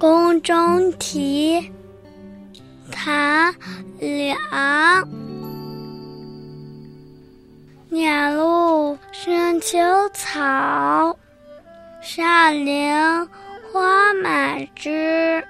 [0.00, 1.70] 宫中题》
[2.90, 3.52] 唐·
[4.00, 5.06] 梁。
[7.90, 8.34] 两。
[8.34, 9.76] 路生秋
[10.14, 11.14] 草，
[12.00, 12.90] 上林
[13.70, 15.44] 花满枝。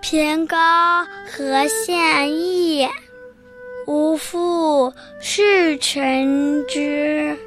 [0.00, 0.56] 平高
[1.30, 2.88] 何现意，
[3.86, 7.38] 无复是成之。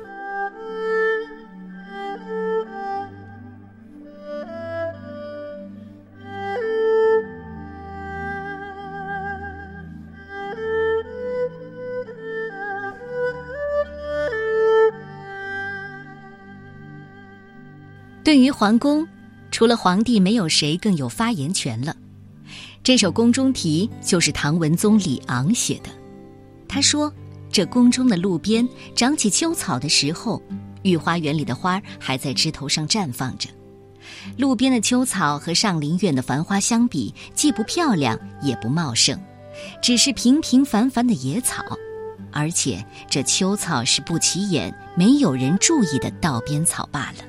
[18.29, 19.07] 对于皇宫，
[19.49, 21.95] 除了皇帝，没有谁更有发言权了。
[22.83, 25.89] 这首宫中题就是唐文宗李昂写的。
[26.67, 27.11] 他说
[27.51, 30.39] ：“这宫中的路边长起秋草的时候，
[30.83, 33.49] 御花园里的花还在枝头上绽放着。
[34.37, 39.19] 路边的秋草和上林苑的繁花相比，既不漂亮也不茂盛，
[39.81, 41.65] 只是平平凡凡的野草。
[42.31, 47.25] 而且这秋草是不起眼、没有人注意的道边草罢了。”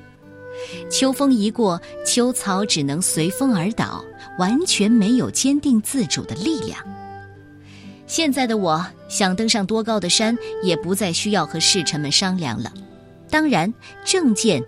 [0.91, 4.05] 秋风一过，秋草只能随风而倒，
[4.39, 6.78] 完全没有坚定自主的力量。
[8.06, 12.72] 现在的我想登上多高的山，也不再需要和侍臣们商量了。
[13.30, 13.72] 当然，
[14.05, 14.61] 政见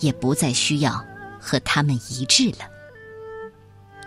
[0.00, 1.02] 也不再需要
[1.40, 2.68] 和他们一致了。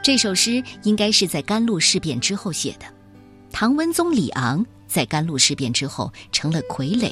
[0.03, 2.85] 这首诗应该是在甘露事变之后写的。
[3.51, 7.11] 唐文宗李昂在甘露事变之后成了傀儡，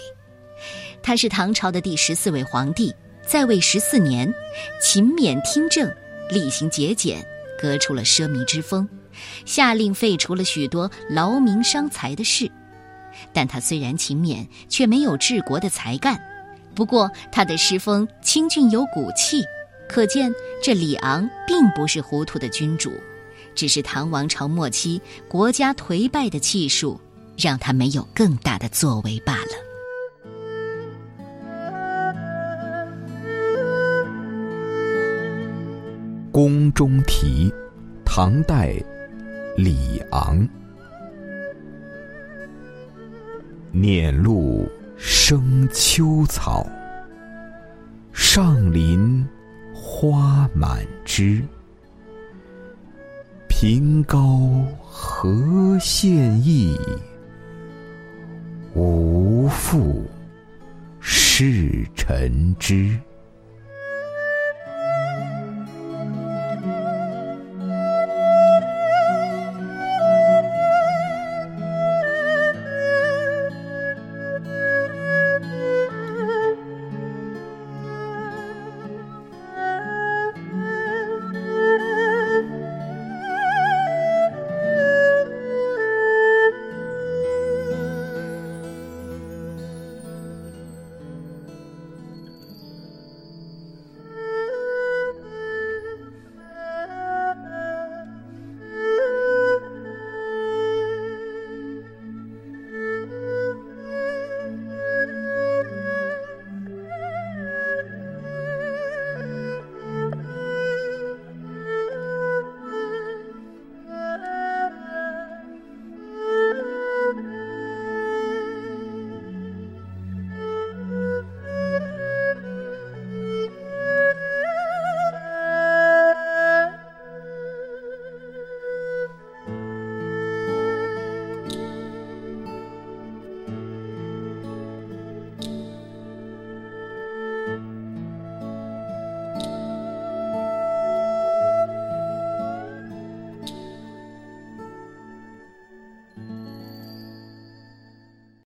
[1.02, 2.94] 他是唐朝的第十四位皇帝。
[3.28, 4.32] 在位十四年，
[4.80, 5.92] 勤勉听政，
[6.30, 7.26] 厉行节俭，
[7.60, 8.88] 革除了奢靡之风，
[9.46, 12.50] 下令废除了许多劳民伤财的事。
[13.34, 16.20] 但他虽然勤勉，却没有治国的才干。
[16.76, 19.44] 不过他的诗风清俊有骨气，
[19.90, 22.92] 可见这李昂并不是糊涂的君主，
[23.56, 27.00] 只是唐王朝末期国家颓败的气数，
[27.38, 29.42] 让他没有更大的作为罢了。
[36.36, 37.50] 《宫中题》，
[38.04, 38.76] 唐代，
[39.56, 40.46] 李昂。
[43.72, 46.68] 碾路生秋草，
[48.12, 49.26] 上林
[49.74, 51.42] 花满枝。
[53.48, 56.78] 平高何现意，
[58.74, 60.04] 无复
[61.00, 62.94] 是臣之。